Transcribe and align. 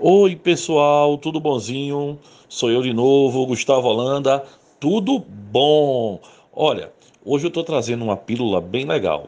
Oi, 0.00 0.36
pessoal, 0.36 1.18
tudo 1.18 1.40
bonzinho? 1.40 2.20
Sou 2.48 2.70
eu 2.70 2.82
de 2.82 2.92
novo, 2.92 3.44
Gustavo 3.44 3.88
Holanda. 3.88 4.44
Tudo 4.78 5.18
bom? 5.18 6.20
Olha, 6.52 6.92
hoje 7.24 7.46
eu 7.46 7.48
estou 7.48 7.64
trazendo 7.64 8.04
uma 8.04 8.16
pílula 8.16 8.60
bem 8.60 8.84
legal. 8.84 9.26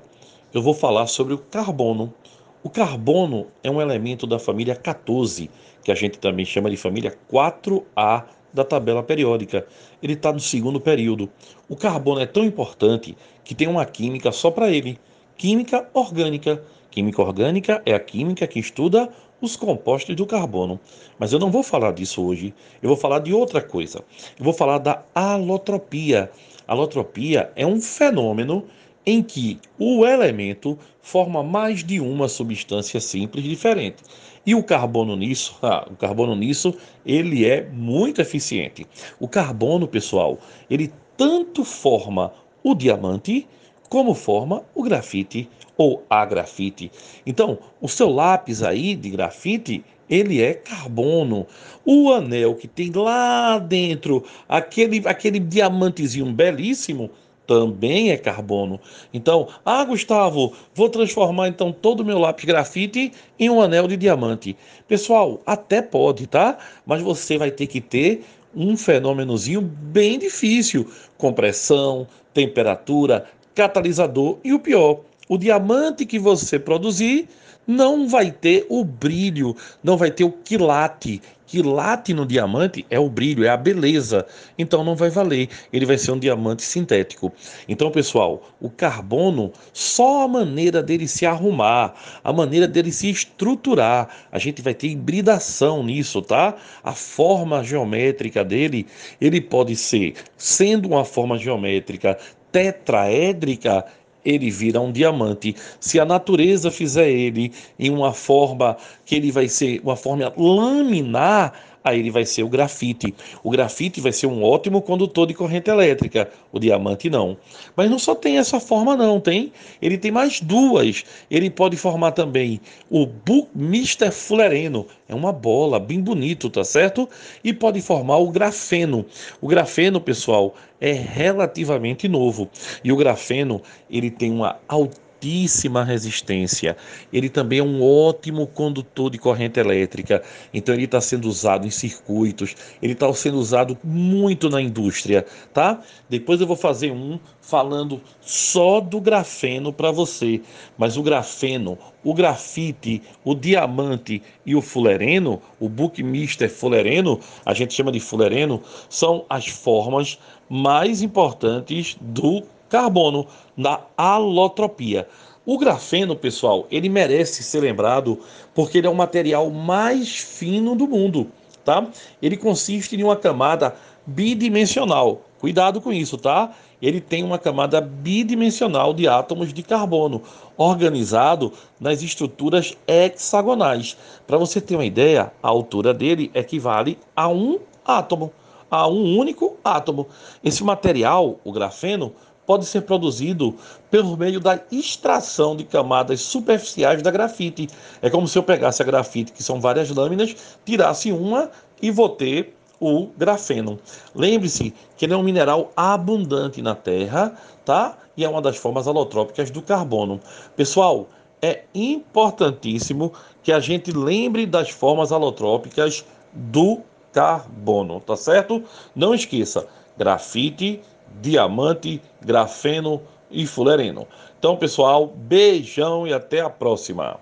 Eu 0.54 0.62
vou 0.62 0.72
falar 0.72 1.09
sobre 1.09 1.35
o 1.35 1.38
carbono. 1.38 2.14
O 2.62 2.71
carbono 2.71 3.48
é 3.64 3.71
um 3.71 3.80
elemento 3.80 4.29
da 4.29 4.38
família 4.38 4.77
14, 4.77 5.51
que 5.83 5.90
a 5.90 5.94
gente 5.96 6.21
também 6.21 6.46
chama 6.46 6.71
de 6.71 6.76
família 6.76 7.18
4A 7.28 8.26
da 8.54 8.62
tabela 8.62 9.02
periódica. 9.02 9.66
Ele 10.00 10.12
está 10.12 10.32
no 10.32 10.38
segundo 10.38 10.80
período. 10.80 11.28
O 11.68 11.74
carbono 11.74 12.21
é 12.21 12.26
tão 12.26 12.44
importante 12.44 13.16
que 13.42 13.56
tem 13.56 13.66
uma 13.66 13.84
química 13.84 14.30
só 14.30 14.52
para 14.52 14.71
ele: 14.71 15.00
química 15.37 15.90
orgânica. 15.92 16.62
Química 16.92 17.23
orgânica 17.23 17.82
é 17.84 17.92
a 17.92 18.00
química 18.00 18.46
que 18.46 18.60
estuda 18.60 19.09
os 19.41 19.57
compostos 19.57 20.15
do 20.15 20.27
carbono. 20.27 20.79
Mas 21.19 21.33
eu 21.33 21.38
não 21.38 21.51
vou 21.51 21.62
falar 21.62 21.93
disso 21.93 22.23
hoje. 22.23 22.55
Eu 22.83 22.89
vou 22.89 22.97
falar 22.97 23.21
de 23.21 23.33
outra 23.33 23.61
coisa. 23.61 24.05
Eu 24.39 24.45
vou 24.45 24.53
falar 24.53 24.79
da 24.79 25.03
alotropia. 25.15 26.31
Alotropia 26.67 27.51
é 27.57 27.67
um 27.67 27.81
fenômeno 27.81 28.65
em 29.05 29.23
que 29.23 29.59
o 29.79 30.05
elemento 30.05 30.79
forma 31.01 31.43
mais 31.43 31.83
de 31.83 32.01
uma 32.01 32.29
substância 32.29 33.01
simples 33.01 33.45
diferente. 33.45 34.03
E 34.45 34.55
o 34.55 34.62
carbono 34.62 35.17
nisso, 35.17 35.57
ah, 35.62 35.87
o 35.91 35.97
carbono 35.97 36.34
nisso, 36.34 36.75
ele 37.05 37.47
é 37.47 37.69
muito 37.70 38.20
eficiente. 38.20 38.87
O 39.19 39.27
carbono, 39.27 39.89
pessoal, 39.89 40.39
ele 40.69 40.93
tanto 41.17 41.65
forma 41.65 42.33
o 42.62 42.75
diamante 42.75 43.47
como 43.91 44.15
forma 44.15 44.62
o 44.75 44.83
grafite 44.85 45.51
ou 45.77 46.05
a 46.09 46.25
grafite. 46.25 46.91
Então, 47.27 47.59
o 47.81 47.89
seu 47.89 48.09
lápis 48.09 48.62
aí 48.62 48.95
de 48.95 49.11
grafite, 49.11 49.85
ele 50.09 50.41
é 50.41 50.55
carbono. 50.55 51.47
O 51.85 52.12
anel 52.12 52.55
que 52.55 52.69
tem 52.69 52.91
lá 52.93 53.59
dentro, 53.59 54.25
aquele, 54.48 55.03
aquele 55.06 55.41
diamantezinho 55.41 56.33
belíssimo, 56.33 57.11
também 57.47 58.12
é 58.12 58.17
carbono. 58.17 58.79
Então, 59.12 59.48
ah, 59.64 59.84
Gustavo, 59.84 60.53
vou 60.73 60.89
transformar 60.89 61.48
então 61.48 61.73
todo 61.73 62.01
o 62.01 62.05
meu 62.05 62.17
lápis 62.17 62.45
grafite 62.45 63.11
em 63.36 63.51
um 63.51 63.61
anel 63.61 63.89
de 63.89 63.97
diamante. 63.97 64.57
Pessoal, 64.86 65.41
até 65.45 65.83
pode, 65.83 66.29
tá? 66.29 66.57
Mas 66.86 67.03
você 67.03 67.36
vai 67.36 67.51
ter 67.51 67.67
que 67.67 67.81
ter 67.81 68.23
um 68.55 68.77
fenômenozinho 68.77 69.61
bem 69.61 70.17
difícil, 70.17 70.89
compressão, 71.19 72.07
temperatura, 72.33 73.27
catalisador 73.55 74.39
e 74.45 74.53
o 74.53 74.59
pior, 74.59 75.01
o 75.31 75.39
diamante 75.39 76.05
que 76.05 76.19
você 76.19 76.59
produzir 76.59 77.28
não 77.64 78.09
vai 78.09 78.33
ter 78.33 78.67
o 78.69 78.84
brilho, 78.84 79.55
não 79.81 79.97
vai 79.97 80.11
ter 80.11 80.25
o 80.25 80.33
quilate. 80.33 81.23
Quilate 81.47 82.12
no 82.12 82.27
diamante 82.27 82.84
é 82.91 82.98
o 82.98 83.09
brilho, 83.09 83.45
é 83.45 83.48
a 83.48 83.56
beleza. 83.56 84.27
Então 84.58 84.83
não 84.83 84.97
vai 84.97 85.08
valer, 85.08 85.48
ele 85.73 85.86
vai 85.86 85.97
ser 85.97 86.11
um 86.11 86.19
diamante 86.19 86.64
sintético. 86.64 87.33
Então, 87.69 87.92
pessoal, 87.92 88.42
o 88.61 88.69
carbono, 88.69 89.53
só 89.73 90.25
a 90.25 90.28
maneira 90.28 90.83
dele 90.83 91.06
se 91.06 91.25
arrumar, 91.25 91.95
a 92.25 92.33
maneira 92.33 92.67
dele 92.67 92.91
se 92.91 93.08
estruturar, 93.08 94.08
a 94.33 94.39
gente 94.39 94.61
vai 94.61 94.75
ter 94.75 94.89
hibridação 94.89 95.84
nisso, 95.84 96.20
tá? 96.23 96.56
A 96.83 96.92
forma 96.92 97.62
geométrica 97.62 98.45
dele, 98.45 98.84
ele 99.20 99.41
pode 99.41 99.77
ser, 99.77 100.14
sendo 100.36 100.89
uma 100.89 101.05
forma 101.05 101.39
geométrica 101.39 102.19
tetraédrica, 102.53 103.84
ele 104.25 104.51
vira 104.51 104.81
um 104.81 104.93
diamante. 104.93 105.55
Se 105.79 105.99
a 105.99 106.05
natureza 106.05 106.71
fizer 106.71 107.09
ele 107.09 107.53
em 107.79 107.91
uma 107.91 108.13
forma 108.13 108.77
que 109.05 109.15
ele 109.15 109.31
vai 109.31 109.49
ser 109.49 109.81
uma 109.83 109.97
forma 109.97 110.33
laminar, 110.37 111.53
aí 111.83 111.98
ele 111.98 112.11
vai 112.11 112.25
ser 112.25 112.42
o 112.42 112.48
grafite. 112.48 113.14
O 113.42 113.50
grafite 113.50 114.00
vai 114.00 114.12
ser 114.12 114.27
um 114.27 114.42
ótimo 114.42 114.83
condutor 114.83 115.27
de 115.27 115.34
corrente 115.34 115.70
elétrica, 115.70 116.31
o 116.53 116.59
diamante 116.59 117.09
não. 117.09 117.36
Mas 117.77 117.91
não 117.91 117.98
só 117.98 118.14
tem 118.14 118.39
essa 118.39 118.61
forma 118.61 118.96
não, 118.96 119.20
tem? 119.20 119.52
Ele 119.80 119.98
tem 119.98 120.11
mais 120.11 120.41
duas. 120.41 121.05
Ele 121.30 121.51
pode 121.51 121.77
formar 121.77 122.13
também 122.13 122.61
o 122.91 123.07
Buckminster 123.07 124.13
fullereno, 124.13 124.86
é 125.08 125.14
uma 125.14 125.33
bola 125.33 125.79
bem 125.79 126.01
bonito, 126.01 126.48
tá 126.51 126.64
certo? 126.64 127.08
E 127.42 127.52
pode 127.52 127.80
formar 127.80 128.18
o 128.18 128.30
grafeno. 128.30 129.04
O 129.41 129.48
grafeno, 129.48 130.00
pessoal, 130.00 130.54
é 130.80 130.92
relativamente 130.92 132.08
novo. 132.08 132.48
E 132.82 132.92
o 132.92 132.97
grafeno, 132.97 133.60
ele 133.91 134.10
tem 134.10 134.30
uma 134.30 134.58
altíssima 134.68 135.09
altíssima 135.20 135.84
resistência. 135.84 136.76
Ele 137.12 137.28
também 137.28 137.58
é 137.58 137.62
um 137.62 137.82
ótimo 137.82 138.47
condutor 138.47 139.10
de 139.10 139.19
corrente 139.19 139.60
elétrica. 139.60 140.22
Então 140.53 140.75
ele 140.75 140.84
está 140.84 141.00
sendo 141.00 141.28
usado 141.28 141.66
em 141.66 141.70
circuitos, 141.70 142.56
ele 142.81 142.94
está 142.94 143.12
sendo 143.12 143.38
usado 143.38 143.76
muito 143.84 144.48
na 144.48 144.62
indústria, 144.62 145.26
tá? 145.53 145.80
Depois 146.09 146.41
eu 146.41 146.47
vou 146.47 146.56
fazer 146.56 146.91
um 146.91 147.19
falando 147.42 148.00
só 148.20 148.80
do 148.80 149.00
grafeno 149.00 149.72
para 149.72 149.91
você. 149.91 150.41
Mas 150.78 150.97
o 150.97 151.03
grafeno, 151.03 151.76
o 152.03 152.14
grafite, 152.14 153.03
o 153.22 153.34
diamante 153.34 154.22
e 154.47 154.54
o 154.54 154.62
fulereno, 154.62 155.42
o 155.59 155.69
Buckminster 155.69 156.50
fulereno, 156.50 157.20
a 157.44 157.53
gente 157.53 157.75
chama 157.75 157.92
de 157.92 158.00
fulereno, 158.00 158.62
são 158.88 159.26
as 159.28 159.48
formas 159.48 160.19
mais 160.48 161.03
importantes 161.03 161.97
do 162.00 162.42
carbono 162.70 163.26
na 163.56 163.81
alotropia. 163.97 165.06
O 165.44 165.58
grafeno, 165.58 166.14
pessoal, 166.14 166.66
ele 166.70 166.88
merece 166.88 167.42
ser 167.42 167.60
lembrado 167.60 168.20
porque 168.54 168.78
ele 168.78 168.86
é 168.86 168.91
o 168.91 168.94
material 168.94 169.50
mais 169.50 170.16
fino 170.16 170.76
do 170.76 170.86
mundo, 170.86 171.26
tá? 171.64 171.86
Ele 172.22 172.36
consiste 172.36 172.94
em 172.97 173.03
uma 173.03 173.16
camada 173.16 173.75
bidimensional. 174.06 175.22
Cuidado 175.41 175.80
com 175.80 175.92
isso, 175.92 176.16
tá? 176.16 176.53
Ele 176.80 177.00
tem 177.00 177.25
uma 177.25 177.38
camada 177.38 177.80
bidimensional 177.80 178.92
de 178.94 179.09
átomos 179.09 179.53
de 179.53 179.62
carbono, 179.62 180.22
organizado 180.56 181.53
nas 181.80 182.03
estruturas 182.03 182.76
hexagonais. 182.86 183.97
Para 184.26 184.38
você 184.38 184.60
ter 184.60 184.75
uma 184.75 184.84
ideia, 184.84 185.32
a 185.42 185.48
altura 185.48 185.92
dele 185.92 186.30
equivale 186.34 186.98
a 187.16 187.28
um 187.28 187.59
átomo, 187.84 188.32
a 188.70 188.86
um 188.86 189.19
único 189.19 189.56
átomo. 189.64 190.06
Esse 190.44 190.62
material, 190.62 191.38
o 191.42 191.53
grafeno, 191.53 192.12
pode 192.50 192.66
ser 192.66 192.80
produzido 192.80 193.54
por 193.92 194.18
meio 194.18 194.40
da 194.40 194.58
extração 194.72 195.54
de 195.54 195.62
camadas 195.62 196.20
superficiais 196.20 197.00
da 197.00 197.08
grafite. 197.08 197.68
É 198.02 198.10
como 198.10 198.26
se 198.26 198.36
eu 198.36 198.42
pegasse 198.42 198.82
a 198.82 198.84
grafite, 198.84 199.30
que 199.30 199.40
são 199.40 199.60
várias 199.60 199.88
lâminas, 199.88 200.34
tirasse 200.66 201.12
uma 201.12 201.48
e 201.80 201.92
vou 201.92 202.08
ter 202.08 202.56
o 202.80 203.06
grafeno. 203.16 203.78
Lembre-se 204.12 204.74
que 204.96 205.04
ele 205.04 205.14
é 205.14 205.16
um 205.16 205.22
mineral 205.22 205.70
abundante 205.76 206.60
na 206.60 206.74
Terra, 206.74 207.38
tá? 207.64 207.96
E 208.16 208.24
é 208.24 208.28
uma 208.28 208.42
das 208.42 208.56
formas 208.56 208.88
alotrópicas 208.88 209.48
do 209.48 209.62
carbono. 209.62 210.18
Pessoal, 210.56 211.08
é 211.40 211.62
importantíssimo 211.72 213.12
que 213.44 213.52
a 213.52 213.60
gente 213.60 213.92
lembre 213.92 214.44
das 214.44 214.70
formas 214.70 215.12
alotrópicas 215.12 216.04
do 216.32 216.80
carbono, 217.12 218.00
tá 218.00 218.16
certo? 218.16 218.64
Não 218.92 219.14
esqueça, 219.14 219.68
grafite, 219.96 220.80
diamante, 221.20 222.00
grafeno 222.20 223.00
e 223.31 223.47
fulereno. 223.47 224.06
Então, 224.38 224.56
pessoal, 224.56 225.06
beijão 225.06 226.06
e 226.06 226.12
até 226.12 226.41
a 226.41 226.50
próxima. 226.50 227.20